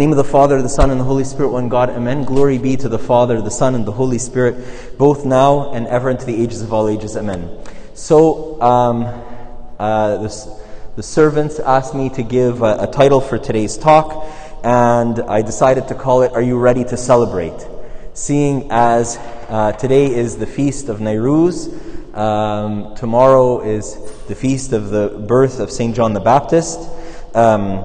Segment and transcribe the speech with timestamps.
[0.00, 1.90] name of the Father, the Son, and the Holy Spirit, one God.
[1.90, 2.24] Amen.
[2.24, 6.08] Glory be to the Father, the Son, and the Holy Spirit, both now and ever
[6.08, 7.18] into the ages of all ages.
[7.18, 7.58] Amen.
[7.92, 9.04] So, um,
[9.78, 10.62] uh, the,
[10.96, 14.26] the servants asked me to give a, a title for today's talk,
[14.64, 17.62] and I decided to call it, Are You Ready to Celebrate?
[18.14, 19.18] Seeing as
[19.50, 25.60] uh, today is the feast of Nairuz, um, tomorrow is the feast of the birth
[25.60, 25.94] of St.
[25.94, 26.80] John the Baptist.
[27.34, 27.84] Um,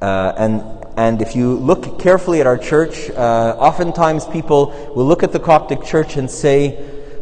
[0.00, 5.22] uh, and, and if you look carefully at our church, uh, oftentimes people will look
[5.22, 6.76] at the Coptic church and say,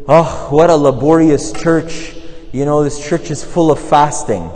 [0.08, 2.16] Oh, what a laborious church.
[2.52, 4.50] You know, this church is full of fasting.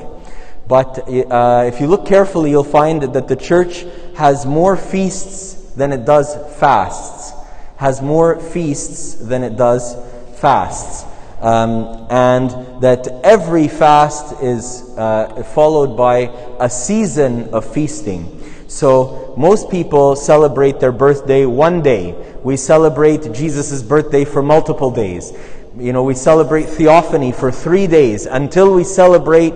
[0.67, 3.85] But uh, if you look carefully, you'll find that the church
[4.17, 7.39] has more feasts than it does fasts.
[7.77, 9.97] Has more feasts than it does
[10.41, 11.05] fasts.
[11.43, 12.51] Um, and
[12.83, 18.40] that every fast is uh, followed by a season of feasting.
[18.71, 22.15] So most people celebrate their birthday one day.
[22.45, 25.33] We celebrate Jesus' birthday for multiple days.
[25.77, 29.55] You know, we celebrate theophany for three days until we celebrate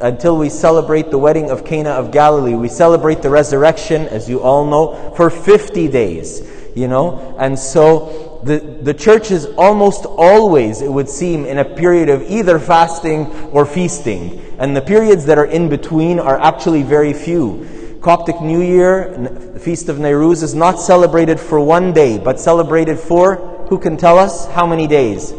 [0.00, 2.54] until we celebrate the wedding of Cana of Galilee.
[2.54, 6.50] We celebrate the resurrection, as you all know, for 50 days.
[6.74, 11.64] You know, and so the, the church is almost always, it would seem, in a
[11.64, 14.40] period of either fasting or feasting.
[14.58, 17.83] And the periods that are in between are actually very few.
[18.04, 19.16] Coptic New Year,
[19.54, 23.36] the Feast of Nairuz, is not celebrated for one day, but celebrated for,
[23.70, 25.32] who can tell us, how many days?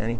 [0.00, 0.18] Any,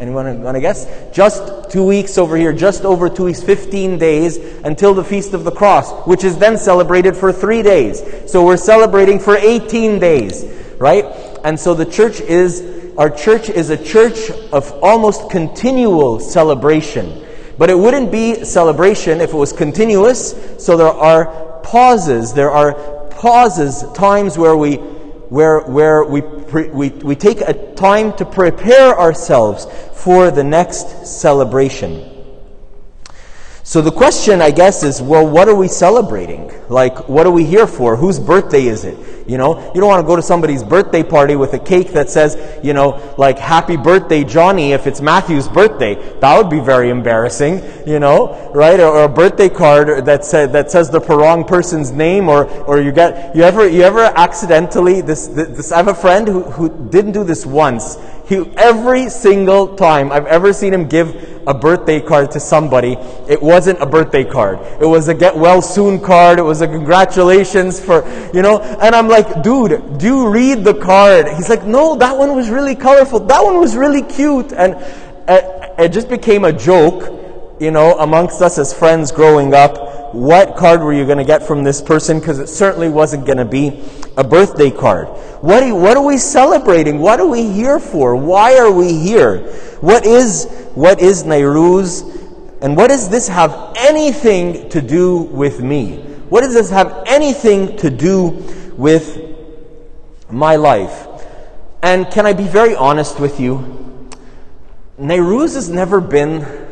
[0.00, 0.88] anyone want to guess?
[1.14, 5.44] Just two weeks over here, just over two weeks, 15 days until the Feast of
[5.44, 8.02] the Cross, which is then celebrated for three days.
[8.28, 10.44] So we're celebrating for 18 days,
[10.78, 11.04] right?
[11.44, 17.22] And so the church is, our church is a church of almost continual celebration.
[17.58, 20.34] But it wouldn't be celebration if it was continuous.
[20.58, 22.34] So there are pauses.
[22.34, 22.74] There are
[23.10, 24.78] pauses, times where we
[25.28, 31.06] where, where we, pre, we, we take a time to prepare ourselves for the next
[31.06, 32.15] celebration.
[33.66, 36.52] So the question, I guess, is well, what are we celebrating?
[36.68, 37.96] Like, what are we here for?
[37.96, 38.96] Whose birthday is it?
[39.28, 42.08] You know, you don't want to go to somebody's birthday party with a cake that
[42.08, 45.96] says, you know, like, happy birthday, Johnny, if it's Matthew's birthday.
[46.20, 48.78] That would be very embarrassing, you know, right?
[48.78, 52.80] Or, or a birthday card that, say, that says the wrong person's name, or, or
[52.80, 56.68] you get, you ever, you ever accidentally, this, this, I have a friend who, who
[56.90, 57.96] didn't do this once.
[58.28, 62.96] He, every single time I've ever seen him give a birthday card to somebody,
[63.28, 64.58] it wasn't a birthday card.
[64.80, 66.38] It was a get well soon card.
[66.38, 71.28] It was a congratulations for, you know, and I'm like, dude, do read the card?
[71.28, 73.20] He's like, no, that one was really colorful.
[73.20, 74.52] That one was really cute.
[74.52, 74.76] And
[75.78, 77.12] it just became a joke,
[77.60, 81.42] you know, amongst us as friends growing up what card were you going to get
[81.42, 82.18] from this person?
[82.18, 83.82] Because it certainly wasn't going to be
[84.16, 85.08] a birthday card.
[85.42, 86.98] What what are we celebrating?
[86.98, 88.16] What are we here for?
[88.16, 89.52] Why are we here?
[89.80, 92.02] What is, what is Nairuz?
[92.62, 95.98] And what does this have anything to do with me?
[96.28, 98.44] What does this have anything to do
[98.76, 99.20] with
[100.30, 101.06] my life?
[101.82, 104.02] And can I be very honest with you?
[104.98, 106.65] Nairuz has never been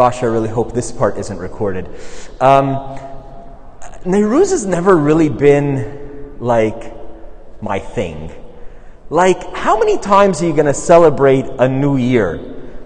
[0.00, 1.84] Gosh, I really hope this part isn't recorded.
[2.40, 2.68] Um,
[4.06, 6.94] Nairuz has never really been like
[7.60, 8.32] my thing.
[9.10, 12.36] Like, how many times are you going to celebrate a new year?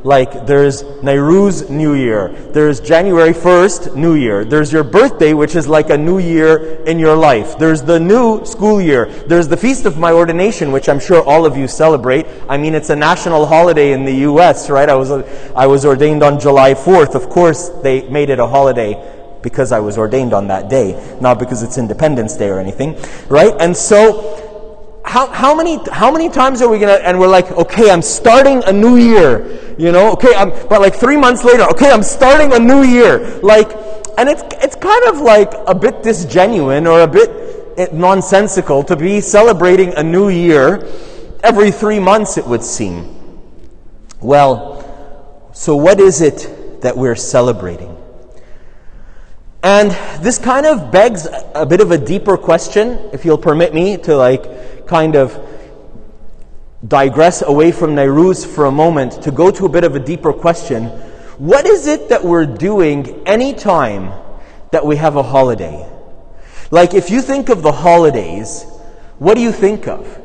[0.04, 2.28] Like, there's Nairuz New Year.
[2.52, 4.44] There's January 1st, New Year.
[4.44, 7.58] There's your birthday, which is like a new year in your life.
[7.58, 9.06] There's the new school year.
[9.06, 12.26] There's the Feast of My Ordination, which I'm sure all of you celebrate.
[12.50, 14.90] I mean, it's a national holiday in the U.S., right?
[14.90, 17.14] I was, I was ordained on July 4th.
[17.14, 21.38] Of course, they made it a holiday because I was ordained on that day, not
[21.38, 22.98] because it's Independence Day or anything,
[23.28, 23.54] right?
[23.58, 24.43] And so,
[25.14, 28.64] how, how many how many times are we gonna and we're like okay i'm starting
[28.64, 30.10] a new year you know?
[30.10, 33.38] Okay i'm but like three months later okay i'm starting a new year.
[33.38, 33.70] Like
[34.18, 37.30] and it's it's kind of like a bit disgenuine or a bit
[37.78, 40.84] eh, nonsensical to be celebrating a new year
[41.44, 43.14] every three months it would seem.
[44.20, 44.82] Well
[45.52, 47.93] so what is it that we're celebrating
[49.64, 53.96] and this kind of begs a bit of a deeper question, if you'll permit me
[53.96, 55.34] to like kind of
[56.86, 60.34] digress away from Nairuz for a moment to go to a bit of a deeper
[60.34, 60.88] question.
[61.38, 64.12] What is it that we're doing anytime
[64.70, 65.88] that we have a holiday?
[66.70, 68.66] Like if you think of the holidays,
[69.18, 70.20] what do you think of?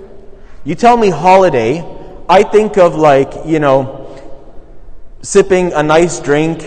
[0.65, 1.81] You tell me holiday,
[2.27, 4.21] I think of like, you know,
[5.21, 6.62] sipping a nice drink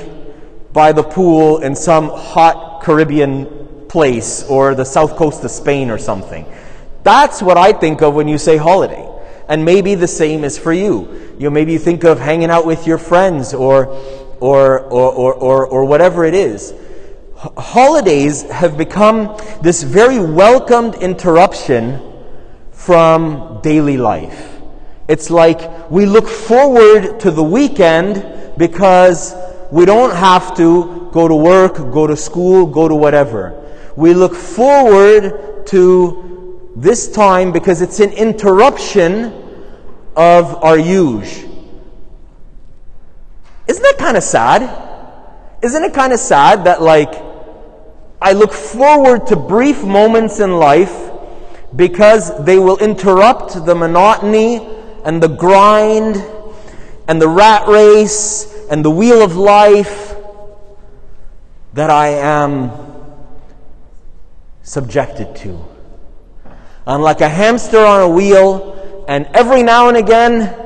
[0.72, 5.98] by the pool in some hot Caribbean place or the south coast of Spain or
[5.98, 6.46] something.
[7.02, 9.08] That's what I think of when you say holiday.
[9.48, 11.34] And maybe the same is for you.
[11.38, 13.86] You know, maybe you think of hanging out with your friends or,
[14.40, 16.74] or, or, or, or, or whatever it is.
[17.56, 22.00] holidays have become this very welcomed interruption
[22.70, 24.60] from daily life.
[25.08, 28.24] It's like we look forward to the weekend
[28.56, 29.34] because
[29.72, 33.58] we don't have to go to work, go to school, go to whatever.
[33.96, 39.32] We look forward to this time because it's an interruption
[40.14, 41.46] of our huge.
[43.66, 44.60] Isn't that kind of sad?
[45.62, 47.14] Isn't it kind of sad that, like,
[48.20, 51.10] I look forward to brief moments in life
[51.74, 54.68] because they will interrupt the monotony
[55.06, 56.22] and the grind
[57.08, 60.16] and the rat race and the wheel of life
[61.74, 62.72] that I am
[64.62, 65.62] subjected to.
[66.86, 70.56] I'm like a hamster on a wheel, and every now and again,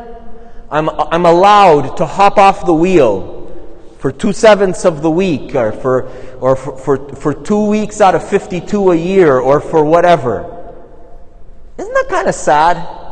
[0.71, 3.53] I'm, I'm allowed to hop off the wheel
[3.99, 6.03] for two sevenths of the week, or for,
[6.39, 10.45] or for, for, for two weeks out of 52 a year, or for whatever.
[11.77, 13.06] Isn't that kind of sad?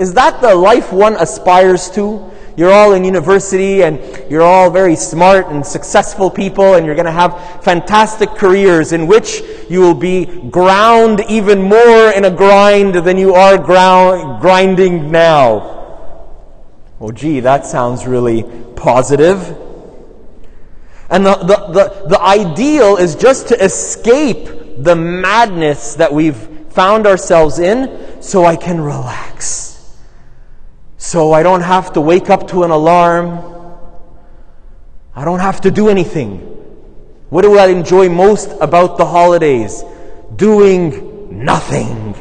[0.00, 2.30] Is that the life one aspires to?
[2.56, 4.00] You're all in university and
[4.30, 9.06] you're all very smart and successful people, and you're going to have fantastic careers in
[9.06, 15.10] which you will be ground even more in a grind than you are ground, grinding
[15.10, 15.76] now.
[16.98, 18.44] Oh, gee, that sounds really
[18.76, 19.38] positive.
[21.10, 26.38] And the, the, the, the ideal is just to escape the madness that we've
[26.70, 29.69] found ourselves in so I can relax
[31.00, 33.40] so I don't have to wake up to an alarm.
[35.16, 36.40] I don't have to do anything.
[37.30, 39.82] What do I enjoy most about the holidays?
[40.36, 42.14] Doing nothing.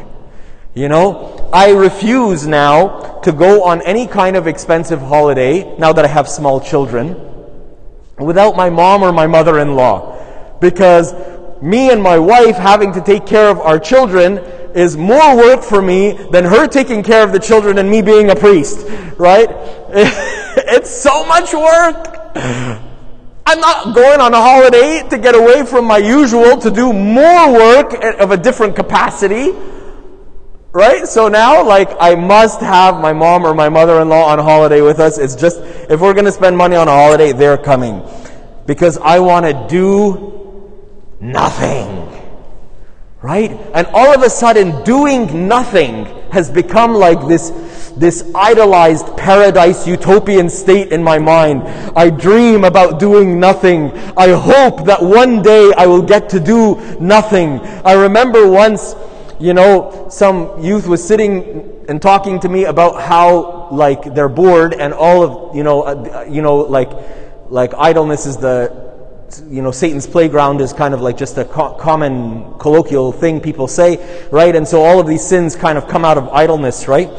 [0.73, 6.05] You know, I refuse now to go on any kind of expensive holiday now that
[6.05, 7.19] I have small children
[8.17, 10.57] without my mom or my mother in law.
[10.61, 11.13] Because
[11.61, 14.37] me and my wife having to take care of our children
[14.75, 18.29] is more work for me than her taking care of the children and me being
[18.29, 18.85] a priest,
[19.17, 19.49] right?
[19.91, 22.19] it's so much work.
[23.49, 27.51] I'm not going on a holiday to get away from my usual to do more
[27.51, 29.53] work of a different capacity.
[30.71, 31.07] Right?
[31.07, 34.81] So now, like, I must have my mom or my mother in law on holiday
[34.81, 35.17] with us.
[35.17, 38.07] It's just, if we're going to spend money on a holiday, they're coming.
[38.67, 40.69] Because I want to do
[41.19, 42.18] nothing.
[43.21, 43.51] Right?
[43.73, 47.49] And all of a sudden, doing nothing has become like this,
[47.97, 51.63] this idolized paradise utopian state in my mind.
[51.97, 53.91] I dream about doing nothing.
[54.15, 57.59] I hope that one day I will get to do nothing.
[57.83, 58.95] I remember once,
[59.37, 64.73] you know, some youth was sitting and talking to me about how, like, they're bored
[64.73, 66.91] and all of, you know, uh, you know, like,
[67.49, 68.88] like idleness is the
[69.49, 73.67] you know, Satan's playground is kind of like just a co- common colloquial thing people
[73.67, 74.55] say, right?
[74.55, 77.09] And so all of these sins kind of come out of idleness, right?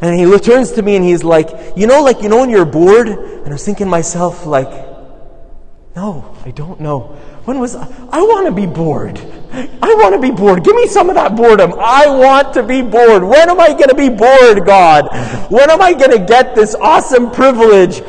[0.00, 2.64] And he turns to me and he's like, you know, like, you know, when you're
[2.64, 3.08] bored?
[3.08, 4.70] And I was thinking myself, like,
[5.96, 7.16] no, I don't know.
[7.44, 9.18] When was I, I want to be bored.
[9.50, 10.62] I want to be bored.
[10.62, 11.72] Give me some of that boredom.
[11.78, 13.24] I want to be bored.
[13.24, 15.08] When am I going to be bored, God?
[15.50, 18.02] When am I going to get this awesome privilege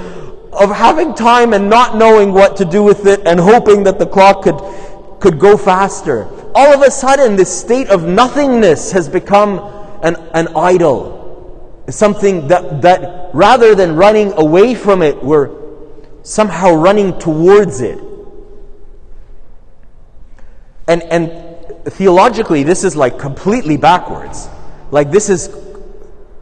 [0.52, 4.06] of having time and not knowing what to do with it and hoping that the
[4.06, 4.60] clock could,
[5.20, 6.28] could go faster.
[6.56, 9.60] All of a sudden, this state of nothingness has become
[10.02, 11.84] an, an idol.
[11.90, 15.50] Something that, that rather than running away from it, we're
[16.24, 18.00] somehow running towards it.
[20.88, 24.50] And, and theologically, this is like completely backwards.
[24.92, 25.56] Like, this is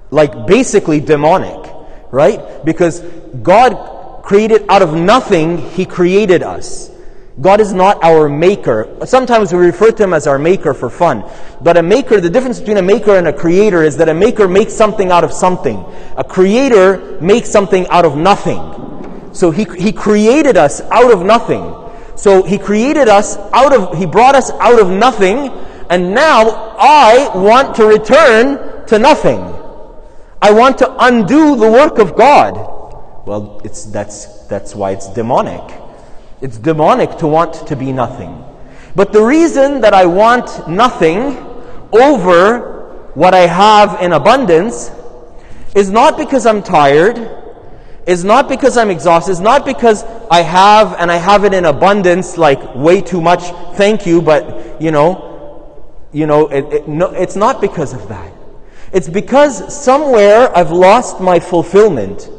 [0.09, 1.73] like basically demonic,
[2.11, 2.63] right?
[2.63, 3.01] Because
[3.41, 3.96] God
[4.27, 6.91] created out of nothing, He created us.
[7.39, 8.97] God is not our maker.
[9.05, 11.23] Sometimes we refer to Him as our maker for fun.
[11.61, 14.49] But a maker, the difference between a maker and a creator is that a maker
[14.49, 15.77] makes something out of something.
[16.17, 19.33] A creator makes something out of nothing.
[19.33, 21.63] So He, he created us out of nothing.
[22.17, 25.47] So He created us out of, He brought us out of nothing,
[25.89, 29.39] and now I want to return to nothing.
[30.41, 32.76] I want to undo the work of God.
[33.27, 35.61] Well, it's, that's, that's why it's demonic.
[36.39, 38.41] It's demonic to want to be nothing.
[38.95, 41.35] But the reason that I want nothing
[41.91, 44.91] over what I have in abundance
[45.75, 47.19] is not because I'm tired,
[48.05, 51.65] is not because I'm exhausted, is not because I have and I have it in
[51.65, 53.41] abundance, like way too much,
[53.75, 58.31] thank you, but you know, you know, it, it, no, it's not because of that.
[58.93, 62.29] It's because somewhere I've lost my fulfillment.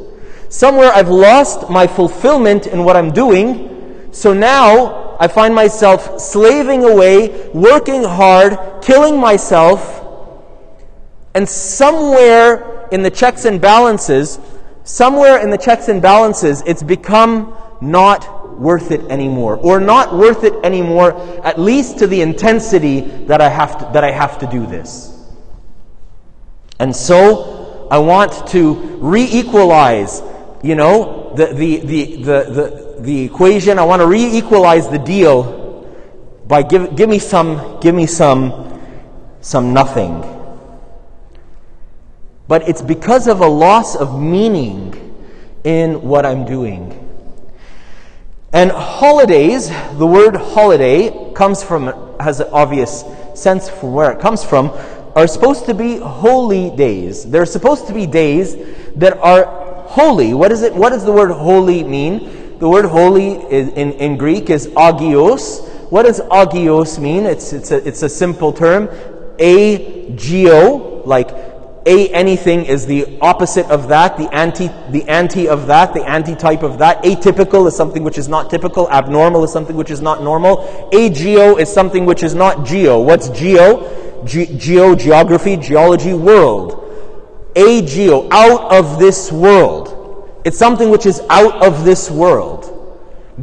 [0.49, 4.09] Somewhere I've lost my fulfillment in what I'm doing.
[4.11, 10.03] So now I find myself slaving away, working hard, killing myself.
[11.35, 14.39] And somewhere in the checks and balances,
[14.83, 20.43] somewhere in the checks and balances, it's become not worth it anymore, or not worth
[20.43, 21.13] it anymore,
[21.45, 25.15] at least to the intensity that I have to, that I have to do this.
[26.79, 30.21] And so I want to re-equalize,
[30.61, 33.79] you know, the, the, the, the, the, the equation.
[33.79, 35.57] I want to re-equalize the deal
[36.47, 38.81] by give, give me some, give me some,
[39.41, 40.21] some nothing.
[42.47, 44.95] But it's because of a loss of meaning
[45.63, 47.05] in what I'm doing.
[48.51, 54.43] And holidays, the word holiday comes from, has an obvious sense from where it comes
[54.43, 54.71] from,
[55.15, 57.23] are supposed to be holy days.
[57.29, 58.55] They're supposed to be days
[58.95, 60.33] that are holy.
[60.33, 60.73] What is it?
[60.73, 62.57] What does the word holy mean?
[62.59, 65.67] The word holy is, in, in Greek is agios.
[65.89, 67.25] What does agios mean?
[67.25, 68.89] It's, it's, a, it's a simple term.
[69.39, 71.29] A geo, like
[71.85, 76.61] a anything is the opposite of that, the anti, the anti of that, the anti-type
[76.61, 77.01] of that.
[77.03, 78.91] Atypical is something which is not typical.
[78.91, 80.57] Abnormal is something which is not normal.
[80.91, 82.99] Ageo is something which is not geo.
[82.99, 84.23] What's geo?
[84.25, 86.78] Ge- geo, geography, geology, world.
[87.59, 90.41] Ageo, out of this world.
[90.45, 92.75] It's something which is out of this world.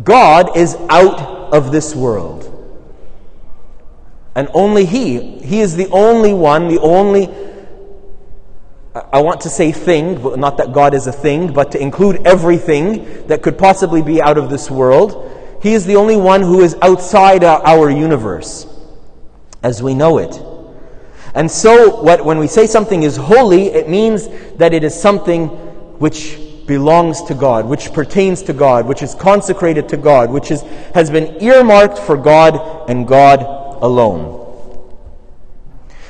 [0.03, 1.21] God is out
[1.53, 2.43] of this world.
[4.35, 7.29] And only He, He is the only one, the only,
[9.13, 12.27] I want to say thing, but not that God is a thing, but to include
[12.27, 15.33] everything that could possibly be out of this world.
[15.63, 18.67] He is the only one who is outside our universe
[19.63, 20.56] as we know it.
[21.37, 24.27] And so, what, when we say something is holy, it means
[24.57, 25.49] that it is something
[25.99, 30.63] which belongs to God, which pertains to God, which is consecrated to God, which is,
[30.95, 33.43] has been earmarked for God and God
[33.83, 34.43] alone.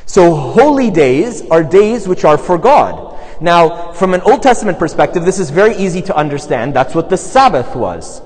[0.06, 3.18] So, holy days are days which are for God.
[3.40, 6.73] Now, from an Old Testament perspective, this is very easy to understand.
[6.73, 8.23] That's what the Sabbath was.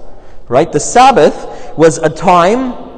[0.49, 0.71] Right?
[0.71, 2.90] The Sabbath was a time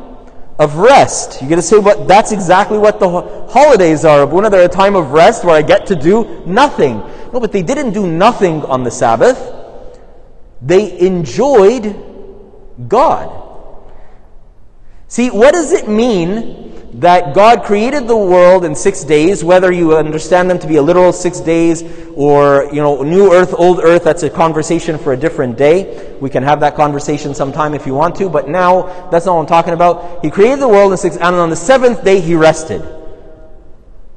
[0.59, 1.41] of rest.
[1.41, 3.09] You're going to say, but that's exactly what the
[3.51, 4.27] holidays are.
[4.27, 6.99] When are they a time of rest where I get to do nothing?
[7.33, 9.39] No, but they didn't do nothing on the Sabbath.
[10.61, 11.97] They enjoyed
[12.89, 13.39] God.
[15.09, 19.97] See, what does it mean that God created the world in six days, whether you
[19.97, 21.83] understand them to be a literal six days
[22.15, 26.15] or, you know, new earth, old earth, that's a conversation for a different day.
[26.21, 29.43] We can have that conversation sometime if you want to, but now that's not what
[29.43, 30.23] I'm talking about.
[30.23, 32.83] He created the world in six, and on the seventh day he rested.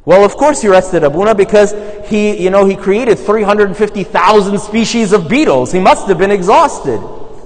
[0.03, 1.73] Well, of course he rested, Abuna, because
[2.09, 5.71] he, you know, he created 350,000 species of beetles.
[5.71, 6.99] He must have been exhausted.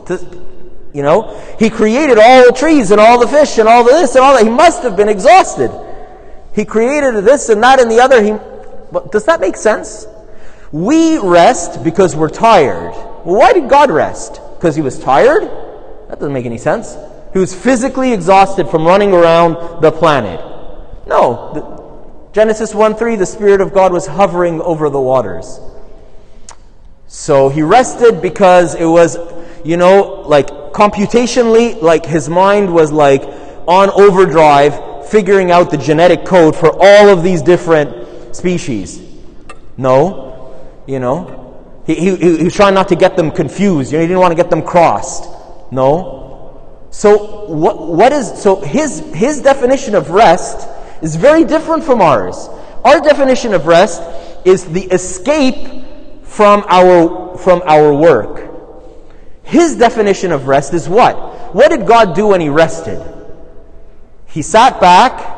[0.07, 0.48] To,
[0.93, 4.15] you know, he created all the trees and all the fish and all the this
[4.15, 4.43] and all that.
[4.43, 5.71] He must have been exhausted.
[6.53, 8.23] He created this and that and the other.
[8.23, 8.31] He,
[8.91, 10.07] but does that make sense?
[10.71, 12.91] We rest because we're tired.
[13.25, 14.41] Well, why did God rest?
[14.55, 15.43] Because he was tired?
[15.43, 16.95] That doesn't make any sense.
[17.33, 20.39] He was physically exhausted from running around the planet.
[21.07, 21.51] No.
[21.53, 21.79] The,
[22.31, 25.59] Genesis 1 3, the Spirit of God was hovering over the waters.
[27.07, 29.17] So he rested because it was,
[29.63, 33.23] you know, like computationally, like his mind was like
[33.67, 39.01] on overdrive, figuring out the genetic code for all of these different species.
[39.77, 41.35] No, you know.
[41.85, 43.91] He, he, he was trying not to get them confused.
[43.91, 45.27] You know, he didn't want to get them crossed.
[45.71, 46.19] No.
[46.91, 50.67] So what, what is so his his definition of rest
[51.01, 52.49] is very different from ours.
[52.83, 54.01] Our definition of rest
[54.45, 55.85] is the escape
[56.23, 58.48] from our from our work.
[59.49, 61.55] His definition of rest is what?
[61.55, 63.03] What did God do when he rested?
[64.27, 65.37] He sat back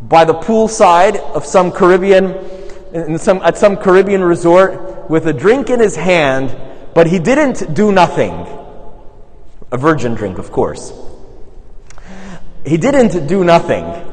[0.00, 5.80] by the poolside of some Caribbean, some, at some Caribbean resort with a drink in
[5.80, 6.56] his hand,
[6.94, 8.46] but he didn't do nothing.
[9.72, 10.92] A virgin drink, of course.
[12.64, 14.06] He didn't do nothing.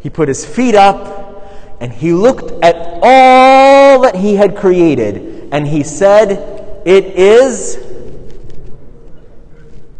[0.00, 5.64] He put his feet up and he looked at all that he had created and
[5.64, 7.85] he said, It is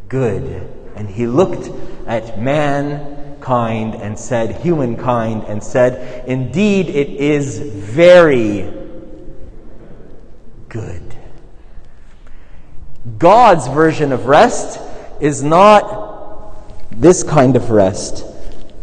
[0.09, 0.69] good.
[0.95, 1.71] And he looked
[2.07, 8.73] at mankind and said, humankind, and said, Indeed, it is very
[10.69, 11.03] good.
[13.19, 14.81] God's version of rest
[15.21, 18.25] is not this kind of rest,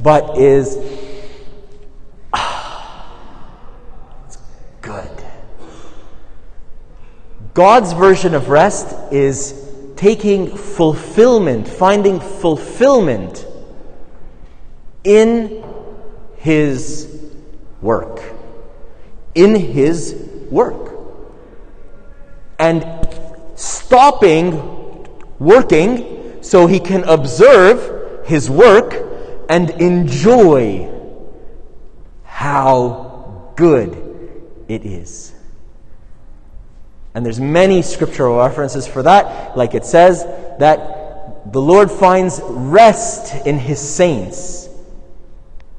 [0.02, 0.76] but is
[4.82, 5.10] good.
[7.54, 9.63] God's version of rest is
[10.04, 13.48] taking fulfillment, finding fulfillment
[15.06, 15.64] in
[16.36, 17.08] His
[17.82, 18.20] work.
[19.34, 20.14] In His
[20.52, 20.92] work.
[22.60, 22.86] And
[23.56, 25.08] stopping
[25.40, 28.90] working so He can observe His work
[29.48, 30.92] and enjoy
[32.26, 33.96] how good
[34.68, 35.33] it is.
[37.16, 39.58] And there's many scriptural references for that.
[39.58, 40.24] Like it says
[40.60, 44.70] that the Lord finds rest in his saints.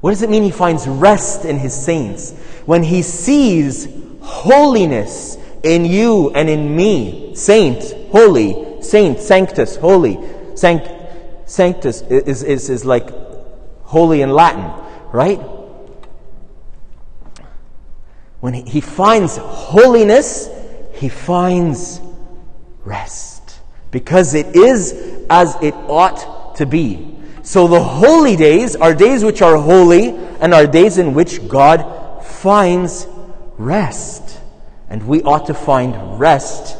[0.01, 2.31] What does it mean he finds rest in his saints?
[2.65, 3.87] When he sees
[4.21, 7.35] holiness in you and in me.
[7.35, 10.19] Saint, holy, saint, sanctus, holy.
[10.55, 10.87] Sanct,
[11.49, 13.09] sanctus is, is, is like
[13.81, 14.71] holy in Latin,
[15.11, 15.39] right?
[18.39, 20.49] When he, he finds holiness
[20.95, 21.99] he finds
[22.85, 23.59] rest
[23.91, 27.15] because it is as it ought to be.
[27.43, 30.09] So the holy days are days which are holy
[30.39, 33.07] and are days in which God finds
[33.57, 34.39] rest.
[34.89, 36.77] And we ought to find rest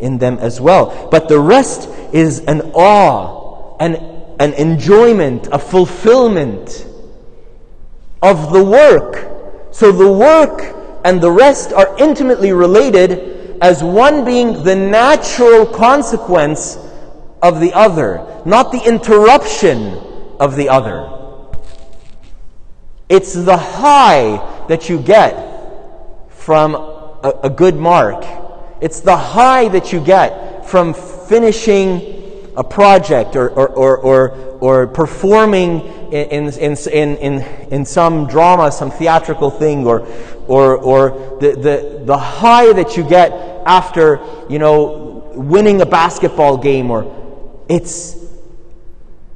[0.00, 1.08] in them as well.
[1.10, 3.96] But the rest is an awe, an,
[4.40, 6.86] an enjoyment, a fulfillment
[8.22, 9.72] of the work.
[9.72, 16.78] So the work and the rest are intimately related as one being the natural consequence
[17.42, 19.94] of the other, not the interruption
[20.40, 21.14] of the other.
[23.08, 28.24] It's the high that you get from a, a, good mark.
[28.80, 34.30] It's the high that you get from finishing a project or, or, or, or,
[34.60, 35.80] or performing
[36.12, 40.06] in, in, in, in, in some drama, some theatrical thing, or,
[40.46, 43.30] or, or the, the, the high that you get
[43.68, 47.04] after, you know, winning a basketball game, or
[47.68, 48.16] it's,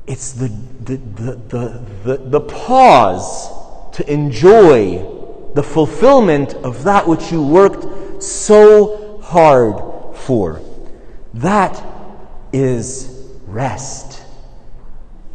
[0.07, 0.49] it's the,
[0.81, 3.51] the, the, the, the, the pause
[3.92, 5.07] to enjoy
[5.55, 10.61] the fulfillment of that which you worked so hard for.
[11.35, 11.85] That
[12.53, 14.23] is rest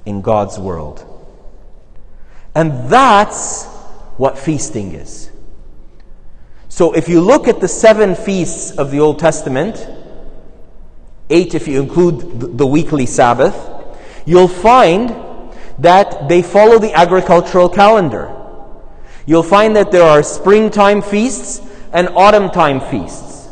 [0.05, 1.03] in God's world.
[2.55, 3.65] And that's
[4.17, 5.31] what feasting is.
[6.69, 9.87] So if you look at the seven feasts of the Old Testament,
[11.29, 13.55] eight if you include the weekly Sabbath,
[14.25, 15.09] you'll find
[15.79, 18.33] that they follow the agricultural calendar.
[19.25, 21.61] You'll find that there are springtime feasts
[21.93, 23.47] and autumn time feasts.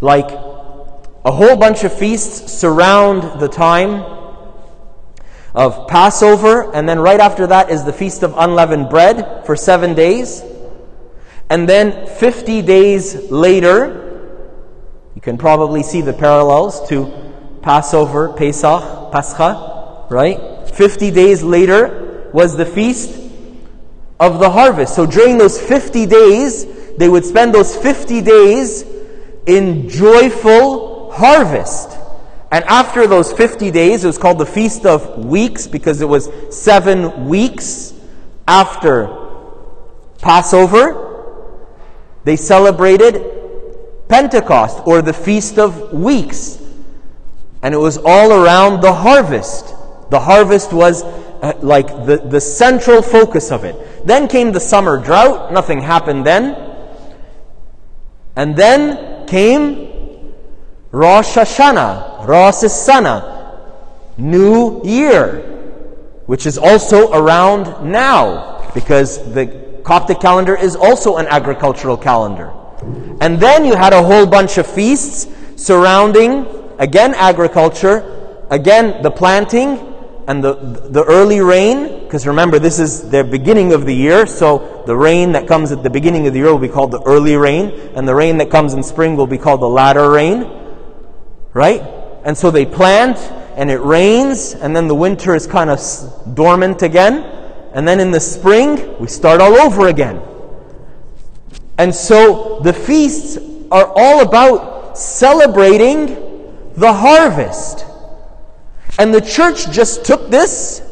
[0.00, 4.02] Like a whole bunch of feasts surround the time
[5.54, 9.94] of Passover, and then right after that is the Feast of Unleavened Bread for seven
[9.94, 10.42] days.
[11.50, 14.04] And then 50 days later,
[15.14, 17.12] you can probably see the parallels to
[17.62, 20.68] Passover, Pesach, Pascha, right?
[20.68, 23.18] 50 days later was the feast
[24.20, 24.94] of the harvest.
[24.94, 28.84] So during those 50 days, they would spend those 50 days
[29.46, 31.96] in joyful harvest.
[32.50, 36.28] And after those 50 days, it was called the Feast of Weeks because it was
[36.50, 37.94] seven weeks
[38.46, 39.08] after
[40.18, 41.07] Passover
[42.28, 43.24] they celebrated
[44.08, 46.62] Pentecost or the Feast of Weeks.
[47.62, 49.74] And it was all around the harvest.
[50.10, 54.06] The harvest was uh, like the, the central focus of it.
[54.06, 55.52] Then came the summer drought.
[55.52, 56.54] Nothing happened then.
[58.36, 60.34] And then came
[60.92, 65.40] Rosh Hashanah, Rosh Hashanah, New Year,
[66.26, 72.52] which is also around now because the Coptic calendar is also an agricultural calendar.
[73.22, 76.46] And then you had a whole bunch of feasts surrounding,
[76.78, 79.78] again, agriculture, again, the planting
[80.28, 80.52] and the,
[80.90, 85.32] the early rain, because remember, this is the beginning of the year, so the rain
[85.32, 88.06] that comes at the beginning of the year will be called the early rain, and
[88.06, 90.44] the rain that comes in spring will be called the latter rain.
[91.54, 91.80] Right?
[92.26, 93.16] And so they plant,
[93.56, 95.80] and it rains, and then the winter is kind of
[96.34, 97.37] dormant again
[97.74, 100.22] and then in the spring, we start all over again.
[101.78, 103.38] And so the feasts
[103.70, 106.06] are all about celebrating
[106.74, 107.84] the harvest.
[108.98, 110.82] And the church just took this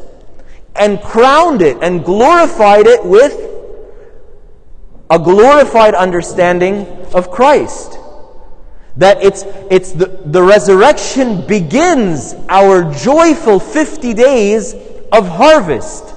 [0.75, 3.33] and crowned it and glorified it with
[5.09, 7.97] a glorified understanding of Christ.
[8.97, 14.73] That it's, it's the, the resurrection begins our joyful 50 days
[15.11, 16.15] of harvest.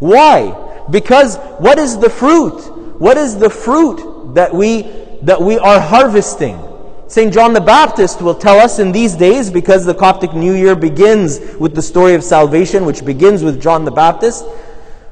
[0.00, 0.84] Why?
[0.90, 2.58] Because what is the fruit?
[2.98, 4.82] What is the fruit that we,
[5.22, 6.58] that we are harvesting?
[7.06, 7.32] St.
[7.32, 11.40] John the Baptist will tell us in these days, because the Coptic New Year begins
[11.56, 14.44] with the story of salvation, which begins with John the Baptist.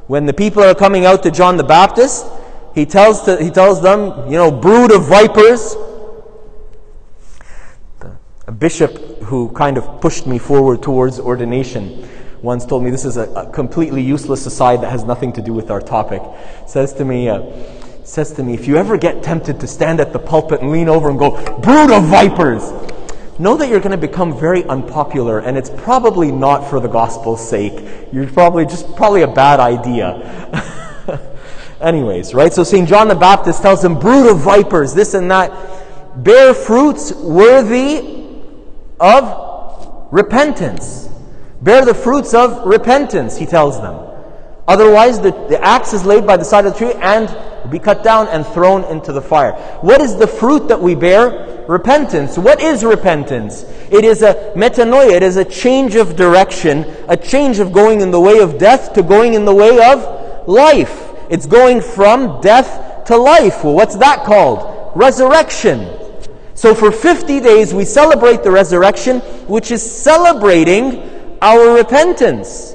[0.07, 2.27] When the people are coming out to John the Baptist,
[2.75, 5.75] he tells, to, he tells them, you know, brood of vipers.
[8.47, 12.09] A bishop who kind of pushed me forward towards ordination
[12.43, 15.53] once told me this is a, a completely useless aside that has nothing to do
[15.53, 16.23] with our topic.
[16.67, 17.43] Says to me, uh,
[18.05, 20.89] says to me, if you ever get tempted to stand at the pulpit and lean
[20.89, 22.73] over and go, brood of vipers,
[23.39, 27.47] know that you're going to become very unpopular and it's probably not for the gospel's
[27.47, 28.09] sake.
[28.13, 30.79] You're probably just probably a bad idea.
[31.81, 32.53] Anyways, right?
[32.53, 32.89] So St.
[32.89, 35.53] John the Baptist tells them, brood of vipers, this and that,
[36.25, 38.27] bear fruits worthy
[38.99, 41.08] of repentance.
[41.61, 44.09] Bear the fruits of repentance, he tells them.
[44.69, 47.29] Otherwise, the, the axe is laid by the side of the tree and
[47.65, 49.53] will be cut down and thrown into the fire.
[49.81, 51.65] What is the fruit that we bear?
[51.67, 52.39] Repentance.
[52.39, 53.65] What is repentance?
[53.91, 58.11] It is a metanoia, it is a change of direction, a change of going in
[58.11, 61.09] the way of death to going in the way of life.
[61.31, 63.65] It's going from death to life.
[63.65, 64.93] Well, what's that called?
[64.95, 65.89] Resurrection.
[66.55, 72.75] So for 50 days we celebrate the resurrection, which is celebrating our repentance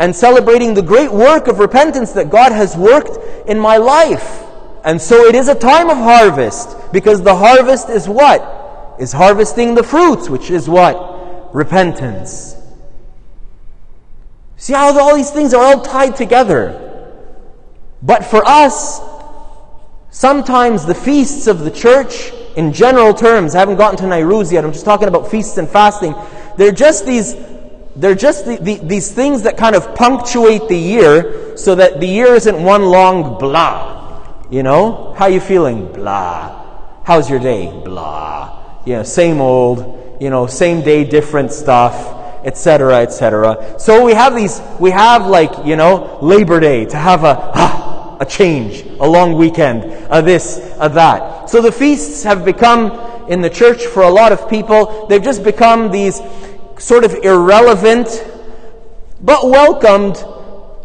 [0.00, 4.44] and celebrating the great work of repentance that God has worked in my life.
[4.84, 8.96] And so it is a time of harvest because the harvest is what?
[8.98, 11.54] Is harvesting the fruits, which is what?
[11.54, 12.56] Repentance.
[14.56, 16.84] See how all these things are all tied together.
[18.02, 19.00] But for us,
[20.10, 24.64] sometimes the feasts of the church, in general terms, I haven't gotten to Nairuz yet,
[24.64, 26.14] I'm just talking about feasts and fasting,
[26.58, 27.34] they're just these
[27.96, 32.06] they're just the, the, these things that kind of punctuate the year so that the
[32.06, 34.46] year isn't one long blah.
[34.50, 35.14] You know?
[35.16, 35.92] How you feeling?
[35.92, 37.02] Blah.
[37.04, 37.66] How's your day?
[37.84, 38.82] Blah.
[38.86, 43.74] You know, same old, you know, same day, different stuff, etc., etc.
[43.78, 48.16] So we have these, we have like, you know, Labor Day to have a, ah,
[48.20, 51.50] a change, a long weekend, a this, a that.
[51.50, 55.44] So the feasts have become, in the church for a lot of people, they've just
[55.44, 56.20] become these
[56.78, 58.24] sort of irrelevant
[59.20, 60.24] but welcomed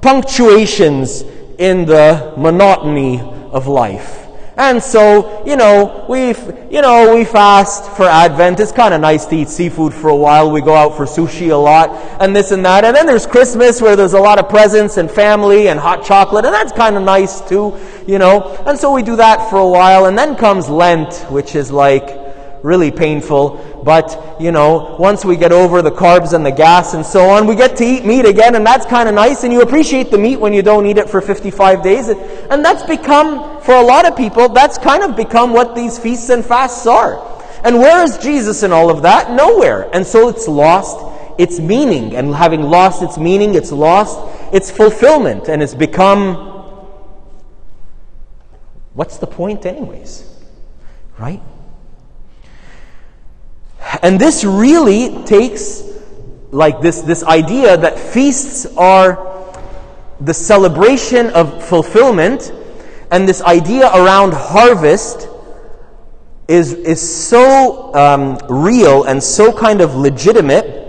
[0.01, 1.23] punctuations
[1.59, 4.19] in the monotony of life.
[4.55, 6.37] And so, you know, we've
[6.69, 8.59] you know, we fast for Advent.
[8.59, 10.51] It's kind of nice to eat seafood for a while.
[10.51, 11.89] We go out for sushi a lot
[12.21, 12.83] and this and that.
[12.83, 16.45] And then there's Christmas where there's a lot of presents and family and hot chocolate
[16.45, 18.63] and that's kind of nice too, you know.
[18.67, 22.22] And so we do that for a while and then comes Lent, which is like
[22.63, 23.81] really painful.
[23.85, 27.45] But, you know, once we get over the carbs and the gas and so on,
[27.45, 29.43] we get to eat meat again, and that's kind of nice.
[29.43, 32.07] And you appreciate the meat when you don't eat it for 55 days.
[32.07, 36.29] And that's become, for a lot of people, that's kind of become what these feasts
[36.29, 37.29] and fasts are.
[37.63, 39.31] And where is Jesus in all of that?
[39.31, 39.89] Nowhere.
[39.93, 41.05] And so it's lost
[41.37, 42.15] its meaning.
[42.15, 44.19] And having lost its meaning, it's lost
[44.53, 45.49] its fulfillment.
[45.49, 46.51] And it's become
[48.93, 50.29] what's the point, anyways?
[51.17, 51.41] Right?
[54.01, 55.83] And this really takes
[56.53, 59.33] like this, this idea that feasts are
[60.21, 62.53] the celebration of fulfillment,
[63.11, 65.27] and this idea around harvest
[66.47, 70.81] is, is so um, real and so kind of legitimate.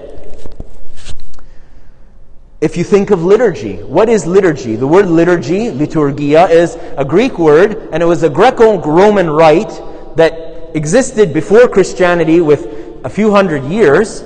[2.61, 4.77] If you think of liturgy, what is liturgy?
[4.77, 9.81] The word liturgy, liturgia, is a Greek word, and it was a Greco Roman rite
[10.17, 14.25] that existed before Christianity with a few hundred years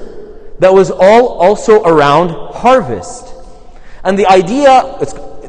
[0.61, 3.35] that was all also around harvest.
[4.05, 4.97] And the idea,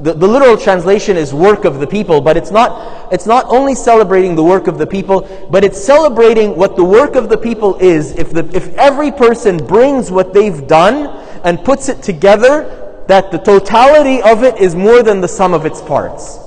[0.01, 3.75] the, the literal translation is work of the people, but it's not, it's not only
[3.75, 7.75] celebrating the work of the people, but it's celebrating what the work of the people
[7.75, 8.13] is.
[8.13, 11.07] If, the, if every person brings what they've done
[11.43, 15.65] and puts it together, that the totality of it is more than the sum of
[15.65, 16.37] its parts.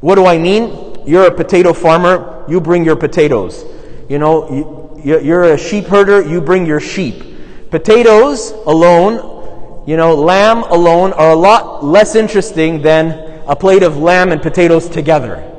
[0.00, 1.02] What do I mean?
[1.06, 3.64] You're a potato farmer, you bring your potatoes.
[4.08, 7.22] You know, you, you're a sheep herder, you bring your sheep.
[7.70, 13.98] Potatoes alone, you know, lamb alone are a lot less interesting than a plate of
[13.98, 15.50] lamb and potatoes together.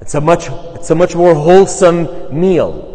[0.00, 2.90] It's a much, it's a much more wholesome meal.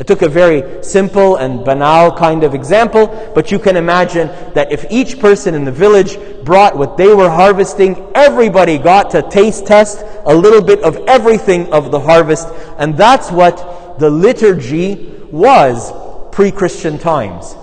[0.00, 4.70] I took a very simple and banal kind of example, but you can imagine that
[4.70, 9.66] if each person in the village brought what they were harvesting, everybody got to taste
[9.66, 15.92] test a little bit of everything of the harvest, and that's what the liturgy was
[16.32, 17.56] pre Christian times.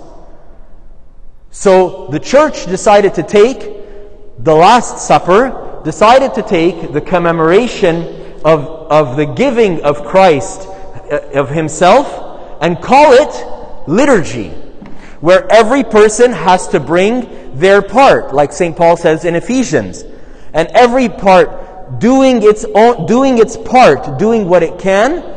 [1.50, 3.60] So the church decided to take
[4.38, 8.02] the Last Supper, decided to take the commemoration
[8.44, 14.50] of, of the giving of Christ, uh, of Himself, and call it liturgy,
[15.20, 18.76] where every person has to bring their part, like St.
[18.76, 20.04] Paul says in Ephesians.
[20.52, 25.35] And every part doing its own, doing its part, doing what it can,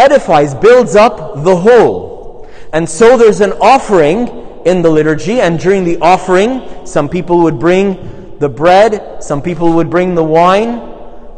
[0.00, 2.48] edifies, builds up the whole.
[2.72, 4.28] And so there's an offering
[4.64, 9.74] in the liturgy, and during the offering, some people would bring the bread, some people
[9.74, 10.78] would bring the wine.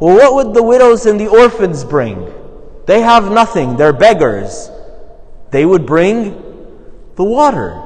[0.01, 2.33] Well, what would the widows and the orphans bring?
[2.87, 4.70] They have nothing, they're beggars.
[5.51, 6.33] They would bring
[7.16, 7.81] the water.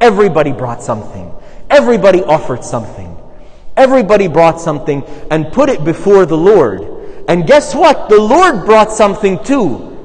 [0.00, 1.32] Everybody brought something,
[1.70, 3.12] everybody offered something.
[3.76, 6.80] Everybody brought something and put it before the Lord.
[7.28, 8.08] And guess what?
[8.08, 9.95] The Lord brought something too.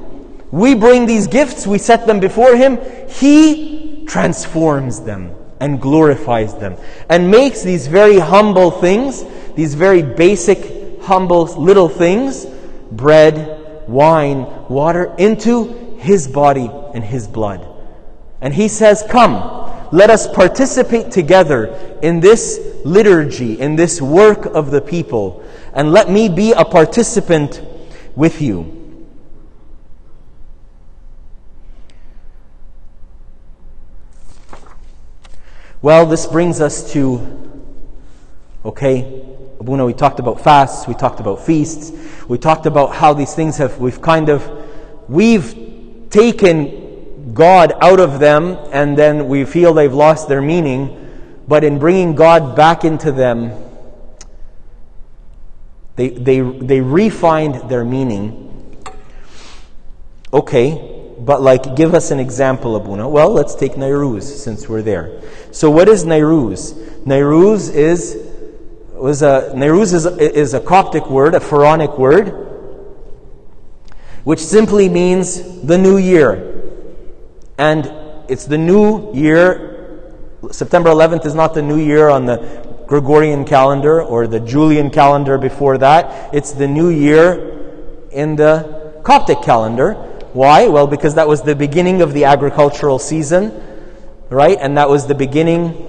[0.52, 2.78] We bring these gifts, we set them before Him.
[3.08, 6.76] He transforms them and glorifies them
[7.08, 12.46] and makes these very humble things, these very basic, humble little things,
[12.90, 17.66] bread, wine, water, into his body and his blood.
[18.40, 19.34] And he says, Come,
[19.92, 21.66] let us participate together
[22.02, 27.62] in this liturgy, in this work of the people, and let me be a participant
[28.16, 28.81] with you.
[35.82, 37.60] Well, this brings us to,
[38.64, 39.26] okay,
[39.58, 41.90] Abuna, we talked about fasts, we talked about feasts,
[42.28, 44.48] we talked about how these things have, we've kind of,
[45.08, 51.10] we've taken God out of them and then we feel they've lost their meaning,
[51.48, 53.50] but in bringing God back into them,
[55.96, 58.78] they, they, they refined their meaning.
[60.32, 63.08] Okay, but like, give us an example, Abuna.
[63.08, 65.20] Well, let's take Nairuz since we're there.
[65.52, 66.72] So, what is Nairuz?
[67.04, 68.16] Nairuz is
[68.94, 72.32] was a Nairuz is is a Coptic word, a Pharaonic word,
[74.24, 76.62] which simply means the new year,
[77.58, 77.92] and
[78.28, 79.68] it's the new year.
[80.50, 82.38] September 11th is not the new year on the
[82.86, 86.34] Gregorian calendar or the Julian calendar before that.
[86.34, 89.94] It's the new year in the Coptic calendar.
[90.32, 90.66] Why?
[90.66, 93.71] Well, because that was the beginning of the agricultural season,
[94.32, 94.58] right?
[94.60, 95.88] And that was the beginning,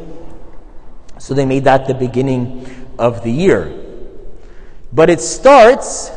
[1.17, 2.65] so they made that the beginning
[2.99, 3.73] of the year.
[4.91, 6.11] But it starts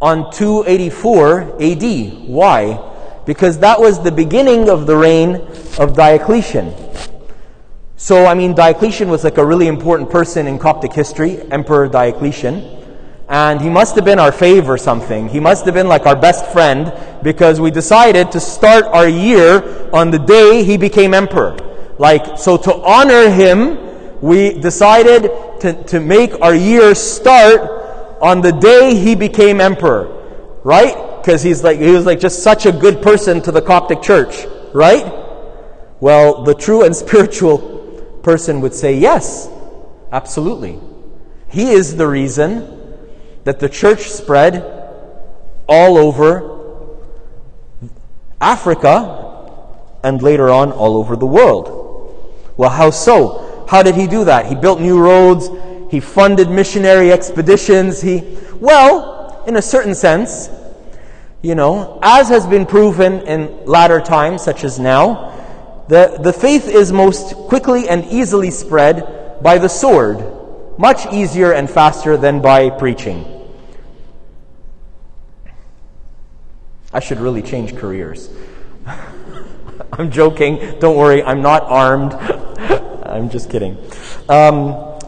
[0.00, 2.28] on 284 AD.
[2.28, 2.78] Why?
[3.26, 5.36] Because that was the beginning of the reign
[5.78, 6.74] of Diocletian.
[7.96, 12.79] So, I mean, Diocletian was like a really important person in Coptic history, Emperor Diocletian
[13.30, 15.28] and he must have been our fave or something.
[15.28, 19.88] He must have been like our best friend because we decided to start our year
[19.92, 21.56] on the day he became emperor.
[21.96, 28.50] Like, so to honor him, we decided to, to make our year start on the
[28.50, 30.08] day he became emperor.
[30.64, 30.96] Right?
[31.22, 34.44] Because he's like, he was like just such a good person to the Coptic church.
[34.74, 35.06] Right?
[36.00, 37.58] Well, the true and spiritual
[38.24, 39.48] person would say, yes,
[40.10, 40.80] absolutely.
[41.48, 42.79] He is the reason
[43.44, 44.64] that the church spread
[45.68, 46.58] all over
[48.40, 49.48] Africa
[50.02, 51.76] and later on all over the world.
[52.56, 53.66] Well, how so?
[53.68, 54.46] How did he do that?
[54.46, 55.48] He built new roads,
[55.90, 60.50] he funded missionary expeditions, he, well, in a certain sense,
[61.42, 65.28] you know, as has been proven in latter times, such as now,
[65.88, 70.18] the, the faith is most quickly and easily spread by the sword
[70.80, 73.22] much easier and faster than by preaching.
[76.90, 78.30] I should really change careers.
[79.92, 80.78] I'm joking.
[80.80, 82.14] Don't worry, I'm not armed.
[83.04, 83.76] I'm just kidding.
[84.26, 84.98] Um,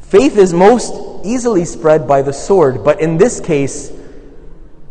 [0.00, 3.92] faith is most easily spread by the sword, but in this case,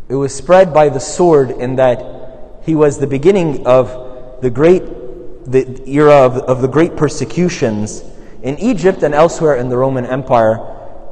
[0.08, 4.84] it was spread by the sword in that he was the beginning of the great
[5.44, 8.04] the era of, of the great persecutions
[8.42, 10.58] in Egypt and elsewhere in the Roman Empire,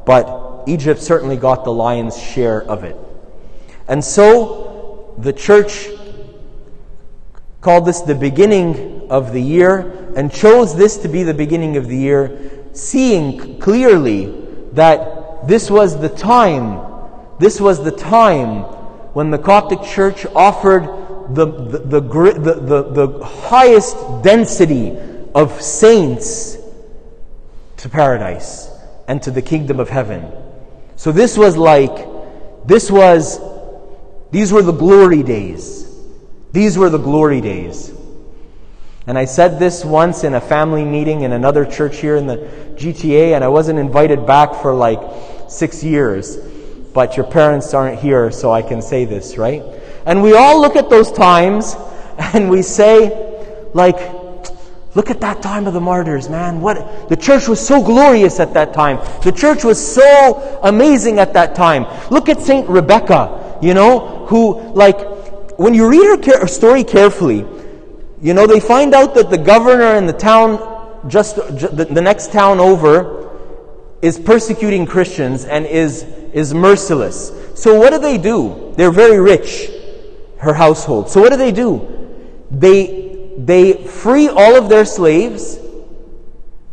[0.06, 2.96] but Egypt certainly got the lion's share of it.
[3.86, 5.88] And so the church
[7.60, 11.88] called this the beginning of the year and chose this to be the beginning of
[11.88, 16.80] the year, seeing clearly that this was the time,
[17.38, 18.62] this was the time
[19.14, 20.84] when the Coptic Church offered
[21.34, 24.96] the, the, the, the, the, highest density
[25.34, 26.57] of saints
[27.78, 28.70] to paradise
[29.08, 30.30] and to the kingdom of heaven.
[30.96, 32.06] So this was like,
[32.66, 33.40] this was
[34.30, 35.88] These were the glory days.
[36.52, 37.92] These were the glory days.
[39.06, 42.36] And I said this once in a family meeting in another church here in the
[42.76, 45.00] GTA, and I wasn't invited back for like
[45.48, 46.36] six years.
[46.92, 49.62] But your parents aren't here, so I can say this, right?
[50.04, 51.74] And we all look at those times
[52.18, 54.17] and we say, like,
[54.98, 56.60] look at that time of the martyrs, man.
[56.60, 58.98] What the church was so glorious at that time.
[59.22, 61.86] The church was so amazing at that time.
[62.10, 64.98] Look at Saint Rebecca, you know, who like
[65.56, 67.46] when you read her, her story carefully,
[68.20, 70.58] you know, they find out that the governor in the town,
[71.06, 73.30] just, the, the next town over,
[74.02, 77.30] is persecuting Christians and is, is merciless.
[77.54, 78.74] So what do they do?
[78.76, 79.70] They're very rich,
[80.38, 81.08] her household.
[81.08, 81.86] So what do they do?
[82.50, 83.07] They,
[83.38, 85.58] they free all of their slaves.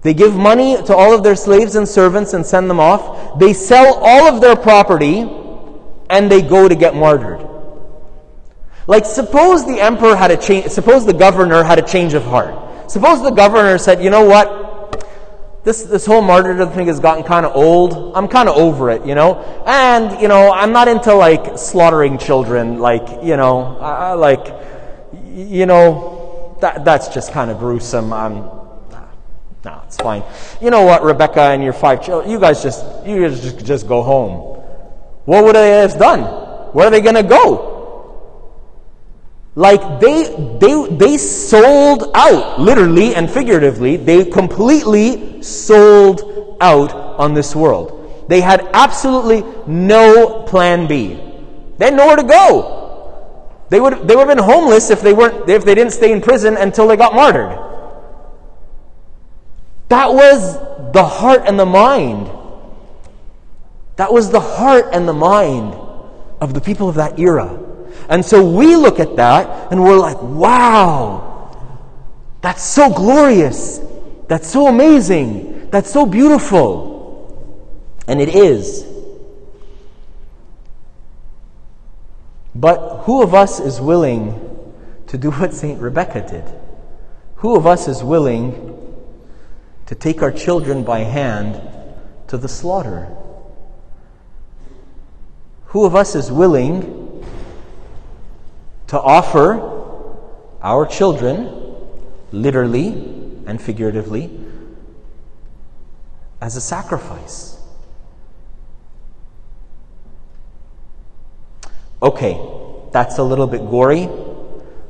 [0.01, 3.39] They give money to all of their slaves and servants and send them off.
[3.39, 5.29] They sell all of their property
[6.09, 7.47] and they go to get martyred.
[8.87, 12.91] Like, suppose the emperor had a change, suppose the governor had a change of heart.
[12.91, 14.63] Suppose the governor said, you know what?
[15.63, 18.15] This, this whole martyrdom thing has gotten kind of old.
[18.15, 19.41] I'm kind of over it, you know?
[19.65, 24.53] And, you know, I'm not into like slaughtering children, like, you know, I, like,
[25.33, 26.14] you know,
[26.61, 28.13] that, that's just kind of gruesome.
[28.13, 28.35] I'm,
[29.65, 30.23] no, it's fine.
[30.61, 33.87] You know what, Rebecca and your five children, you guys just, you guys just, just
[33.87, 34.61] go home.
[35.25, 36.21] What would they have done?
[36.73, 37.71] Where are they going to go?
[39.55, 47.55] Like they, they, they sold out, literally and figuratively, they completely sold out on this
[47.55, 48.25] world.
[48.27, 51.19] They had absolutely no plan B.
[51.77, 52.74] They had nowhere to go.
[53.69, 56.21] They would, they would have been homeless if they weren't, if they didn't stay in
[56.21, 57.57] prison until they got martyred.
[59.89, 60.57] That was
[60.93, 62.29] the heart and the mind.
[63.95, 65.73] That was the heart and the mind
[66.41, 67.59] of the people of that era.
[68.09, 71.51] And so we look at that and we're like, wow,
[72.41, 73.79] that's so glorious.
[74.27, 75.69] That's so amazing.
[75.69, 76.93] That's so beautiful.
[78.07, 78.94] And it is.
[82.55, 84.39] But who of us is willing
[85.07, 85.79] to do what St.
[85.81, 86.45] Rebecca did?
[87.37, 88.71] Who of us is willing
[89.87, 91.61] to take our children by hand
[92.27, 93.13] to the slaughter?
[95.67, 97.23] Who of us is willing
[98.87, 99.73] to offer
[100.61, 101.75] our children,
[102.31, 102.87] literally
[103.45, 104.39] and figuratively,
[106.39, 107.54] as a sacrifice.
[112.01, 112.39] Okay,
[112.91, 114.09] that's a little bit gory.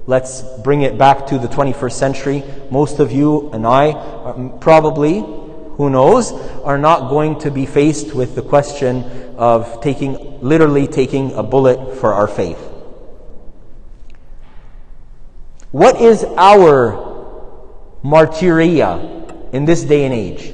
[0.08, 2.44] Let's bring it back to the 21st century.
[2.70, 6.32] Most of you and I um, probably, who knows,
[6.64, 9.04] are not going to be faced with the question
[9.38, 12.60] of taking, literally taking a bullet for our faith.
[15.72, 16.94] What is our
[18.04, 20.54] martyria in this day and age?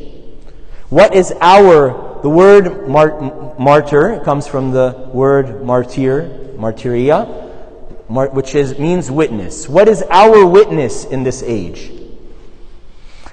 [0.89, 8.55] What is our, the word mar- martyr comes from the word martyr, martyria, mar- which
[8.55, 9.67] is, means witness.
[9.67, 11.91] What is our witness in this age?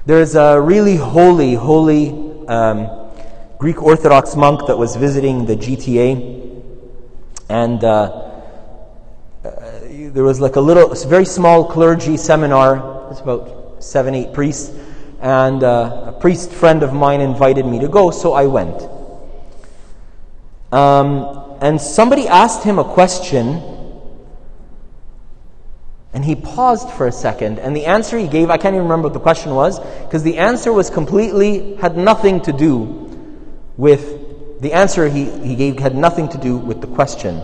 [0.07, 2.11] There's a really holy, holy
[2.49, 3.11] um,
[3.59, 6.63] Greek Orthodox monk that was visiting the GTA,
[7.49, 8.29] and uh,
[9.43, 13.11] there was like a little, very small clergy seminar.
[13.11, 14.75] It's about seven, eight priests.
[15.21, 18.98] And uh, a priest friend of mine invited me to go, so I went.
[20.73, 23.63] Um, and somebody asked him a question,
[26.13, 27.59] and he paused for a second.
[27.59, 30.39] And the answer he gave, I can't even remember what the question was, because the
[30.39, 33.09] answer was completely, had nothing to do
[33.77, 37.41] with, the answer he, he gave had nothing to do with the question.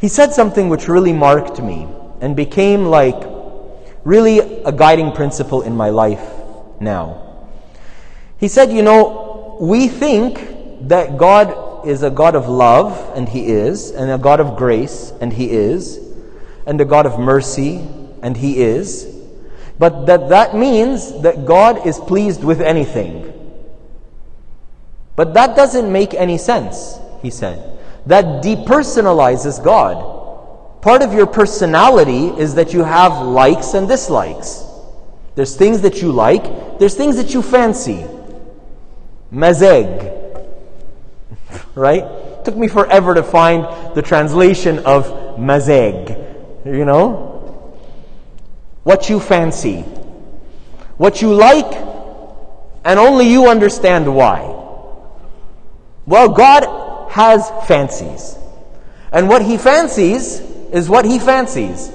[0.00, 1.86] He said something which really marked me
[2.20, 3.22] and became like
[4.04, 6.26] really a guiding principle in my life
[6.80, 7.48] now.
[8.38, 13.46] He said, You know, we think that God is a God of love, and He
[13.46, 15.98] is, and a God of grace, and He is,
[16.66, 17.86] and a God of mercy,
[18.22, 19.06] and He is,
[19.78, 23.26] but that that means that God is pleased with anything.
[25.16, 30.82] But that doesn't make any sense, he said that depersonalizes God.
[30.82, 34.64] Part of your personality is that you have likes and dislikes.
[35.34, 38.04] There's things that you like, there's things that you fancy.
[39.32, 40.19] Mazeg.
[41.74, 42.04] Right?
[42.44, 45.06] Took me forever to find the translation of
[45.38, 46.66] mazeg.
[46.66, 47.76] You know?
[48.82, 49.84] What you fancy.
[50.96, 51.72] What you like,
[52.84, 54.54] and only you understand why.
[56.06, 58.36] Well, God has fancies.
[59.12, 61.90] And what he fancies is what he fancies.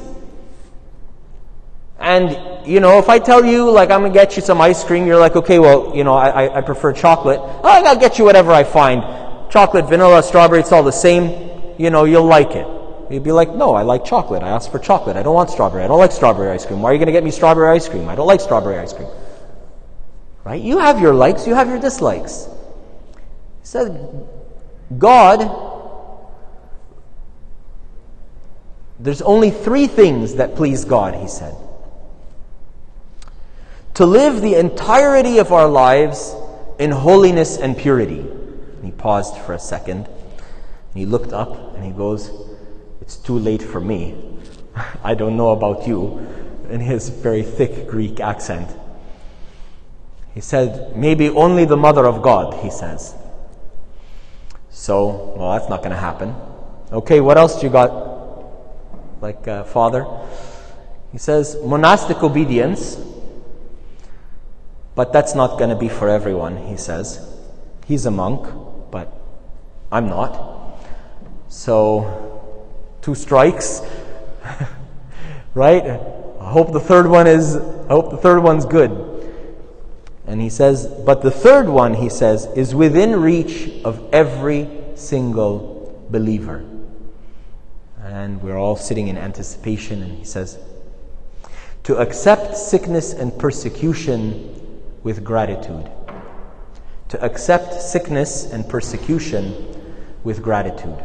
[2.00, 4.84] And, you know, if I tell you, like, I'm going to get you some ice
[4.84, 7.40] cream, you're like, okay, well, you know, I, I prefer chocolate.
[7.42, 9.02] Oh, I'll get you whatever I find.
[9.56, 11.50] Chocolate, vanilla, strawberry, it's all the same.
[11.78, 12.68] You know, you'll like it.
[13.10, 14.44] You'd be like, no, I like chocolate.
[14.44, 15.16] I asked for chocolate.
[15.16, 15.82] I don't want strawberry.
[15.86, 16.82] I don't like strawberry ice cream.
[16.82, 18.10] Why are you going to get me strawberry ice cream?
[18.10, 19.08] I don't like strawberry ice cream.
[20.44, 20.62] Right?
[20.62, 22.50] You have your likes, you have your dislikes.
[23.62, 24.28] He said,
[24.98, 25.40] God
[29.00, 31.56] There's only three things that please God, he said.
[33.94, 36.36] To live the entirety of our lives
[36.78, 38.26] in holiness and purity.
[38.86, 40.06] And he paused for a second.
[40.06, 42.30] And he looked up and he goes,
[43.02, 44.16] It's too late for me.
[45.04, 46.28] I don't know about you.
[46.70, 48.70] In his very thick Greek accent.
[50.36, 53.16] He said, Maybe only the mother of God, he says.
[54.70, 56.36] So, well, that's not going to happen.
[56.92, 58.16] Okay, what else do you got?
[59.26, 60.06] like uh, Father.
[61.12, 62.98] He says monastic obedience,
[64.94, 67.08] but that's not going to be for everyone, he says.
[67.88, 68.46] He's a monk,
[68.96, 69.12] but
[69.92, 70.80] I'm not.
[71.50, 72.42] So,
[73.02, 73.82] two strikes,
[75.54, 75.84] right?
[75.84, 78.92] I hope the third one is, I hope the third one's good.
[80.26, 86.08] And he says, but the third one, he says, is within reach of every single
[86.10, 86.64] believer
[88.06, 90.02] and we're all sitting in anticipation.
[90.02, 90.58] And he says,
[91.84, 95.92] To accept sickness and persecution with gratitude.
[97.10, 99.54] To accept sickness and persecution
[100.24, 101.02] with gratitude.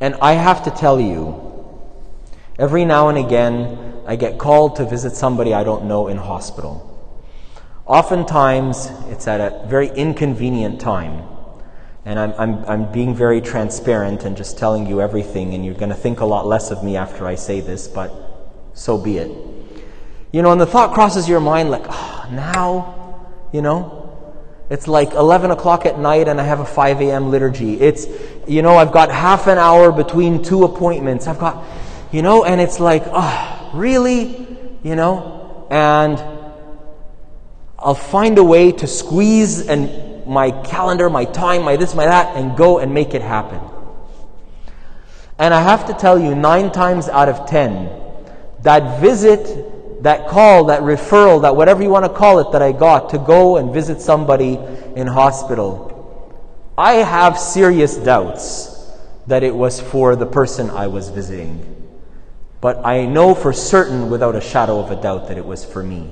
[0.00, 1.80] And I have to tell you,
[2.58, 6.90] every now and again, I get called to visit somebody I don't know in hospital.
[7.86, 11.22] Oftentimes, it's at a very inconvenient time.
[12.04, 15.88] And I'm, I'm, I'm being very transparent and just telling you everything, and you're going
[15.88, 18.12] to think a lot less of me after I say this, but
[18.74, 19.30] so be it.
[20.32, 24.04] You know, and the thought crosses your mind like, oh, now, you know,
[24.70, 27.30] it's like 11 o'clock at night and I have a 5 a.m.
[27.30, 27.80] liturgy.
[27.80, 28.06] It's,
[28.46, 31.26] you know, I've got half an hour between two appointments.
[31.26, 31.64] I've got,
[32.12, 34.46] you know, and it's like, oh, really?
[34.82, 35.66] You know?
[35.70, 36.18] And
[37.78, 42.36] I'll find a way to squeeze and my calendar, my time, my this, my that,
[42.36, 43.60] and go and make it happen.
[45.38, 47.90] And I have to tell you, nine times out of ten,
[48.62, 49.46] that visit,
[50.04, 53.18] that call, that referral, that whatever you want to call it, that I got to
[53.18, 54.58] go and visit somebody
[54.94, 55.90] in hospital,
[56.76, 58.92] I have serious doubts
[59.26, 61.70] that it was for the person I was visiting.
[62.60, 65.82] But I know for certain, without a shadow of a doubt, that it was for
[65.82, 66.10] me.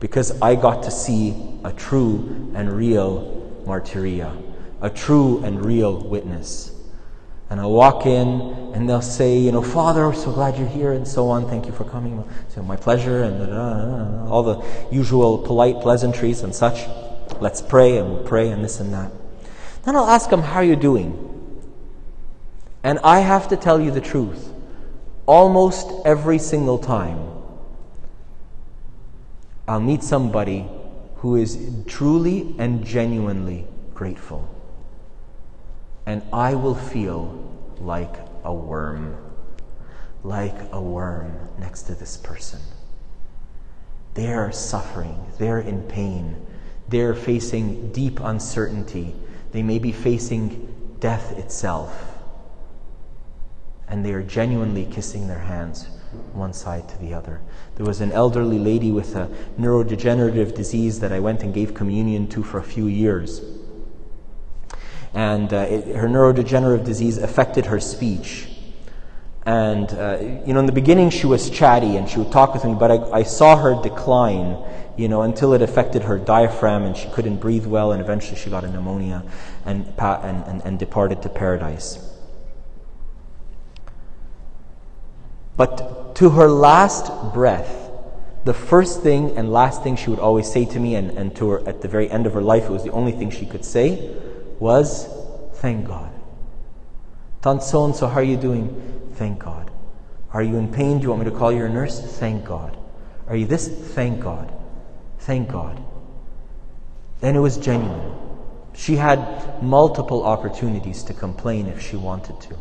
[0.00, 4.34] Because I got to see a true and real martyria,
[4.80, 6.77] a true and real witness.
[7.50, 10.92] And I'll walk in and they'll say, you know, Father, we're so glad you're here
[10.92, 11.48] and so on.
[11.48, 12.22] Thank you for coming.
[12.48, 14.62] So my pleasure and all the
[14.94, 16.86] usual polite pleasantries and such.
[17.40, 19.10] Let's pray and we'll pray and this and that.
[19.84, 21.24] Then I'll ask them, how are you doing?
[22.82, 24.52] And I have to tell you the truth.
[25.24, 27.18] Almost every single time,
[29.66, 30.66] I'll meet somebody
[31.16, 34.48] who is truly and genuinely grateful.
[36.08, 37.38] And I will feel
[37.82, 39.14] like a worm,
[40.22, 42.60] like a worm next to this person.
[44.14, 46.46] They're suffering, they're in pain,
[46.88, 49.14] they're facing deep uncertainty,
[49.52, 52.18] they may be facing death itself.
[53.86, 55.90] And they are genuinely kissing their hands
[56.32, 57.42] one side to the other.
[57.74, 59.28] There was an elderly lady with a
[59.60, 63.42] neurodegenerative disease that I went and gave communion to for a few years.
[65.18, 68.46] And uh, it, her neurodegenerative disease affected her speech.
[69.44, 72.64] And, uh, you know, in the beginning she was chatty and she would talk with
[72.64, 74.56] me, but I, I saw her decline,
[74.96, 78.48] you know, until it affected her diaphragm and she couldn't breathe well, and eventually she
[78.48, 79.24] got a pneumonia
[79.66, 81.98] and, and, and, and departed to paradise.
[85.56, 87.90] But to her last breath,
[88.44, 91.48] the first thing and last thing she would always say to me, and, and to
[91.50, 93.64] her at the very end of her life, it was the only thing she could
[93.64, 94.14] say,
[94.60, 95.08] was,
[95.54, 96.12] Thank God.
[97.42, 99.10] Tant so and so, how are you doing?
[99.14, 99.70] Thank God.
[100.32, 100.98] Are you in pain?
[100.98, 102.00] Do you want me to call your nurse?
[102.18, 102.76] Thank God.
[103.26, 103.66] Are you this?
[103.68, 104.52] Thank God.
[105.20, 105.82] Thank God.
[107.22, 108.14] And it was genuine.
[108.74, 112.56] She had multiple opportunities to complain if she wanted to.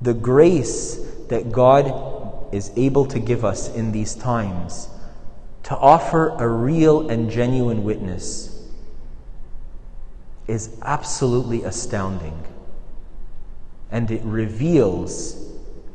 [0.00, 0.96] the grace
[1.28, 4.88] that God is able to give us in these times
[5.66, 8.64] to offer a real and genuine witness
[10.46, 12.40] is absolutely astounding.
[13.90, 15.44] And it reveals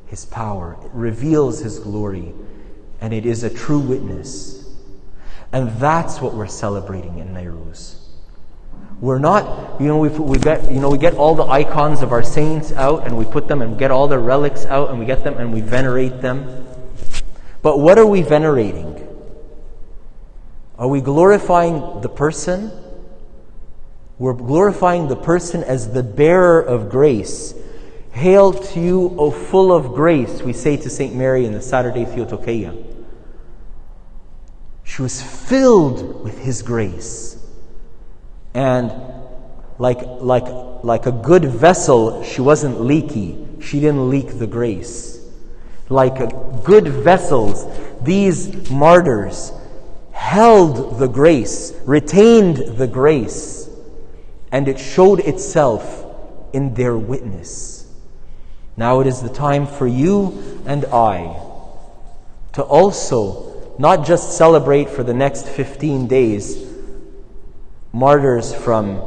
[0.07, 2.33] his power, it reveals his glory,
[2.99, 4.69] and it is a true witness.
[5.53, 7.95] And that's what we're celebrating in Nairuz.
[8.99, 12.11] We're not, you know, we, we get, you know, we get all the icons of
[12.11, 15.05] our saints out and we put them and get all the relics out and we
[15.05, 16.67] get them and we venerate them.
[17.61, 18.90] But what are we venerating?
[20.81, 22.71] Are we glorifying the person?
[24.17, 27.53] We're glorifying the person as the bearer of grace.
[28.13, 31.13] Hail to you, O full of grace, we say to St.
[31.15, 32.83] Mary in the Saturday Theotokia.
[34.83, 37.37] She was filled with His grace.
[38.55, 38.91] And
[39.77, 40.47] like, like,
[40.83, 43.37] like a good vessel, she wasn't leaky.
[43.61, 45.23] She didn't leak the grace.
[45.89, 47.67] Like good vessels,
[48.01, 49.51] these martyrs
[50.11, 53.69] held the grace, retained the grace,
[54.51, 56.05] and it showed itself
[56.53, 57.87] in their witness.
[58.77, 61.37] Now it is the time for you and I
[62.53, 66.67] to also not just celebrate for the next 15 days
[67.93, 68.97] martyrs from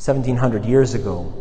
[0.00, 1.32] 1700 years ago.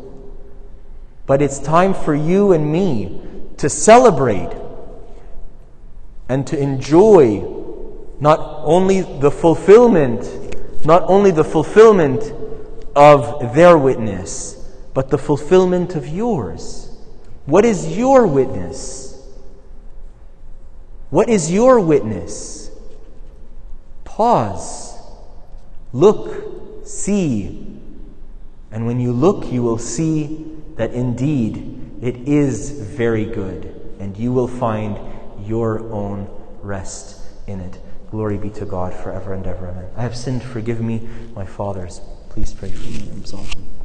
[1.26, 3.22] But it's time for you and me
[3.58, 4.52] to celebrate
[6.28, 7.59] and to enjoy
[8.20, 12.34] not only the fulfillment, not only the fulfillment
[12.96, 14.56] of their witness,
[14.94, 16.92] but the fulfillment of yours.
[17.46, 19.10] What is your witness?
[21.10, 22.72] What is your witness?
[24.04, 24.98] Pause.
[25.94, 27.80] Look, see,
[28.72, 30.46] and when you look, you will see
[30.76, 35.00] that indeed it is very good, and you will find
[35.48, 36.30] your own
[36.62, 37.80] rest in it.
[38.12, 39.68] Glory be to God forever and ever.
[39.68, 39.86] Amen.
[39.96, 42.02] I have sinned, forgive me, my fathers.
[42.30, 43.10] Please pray for me.
[43.18, 43.79] Absolve me.